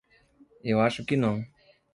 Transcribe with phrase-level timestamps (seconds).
[0.63, 1.45] Eu acho que não.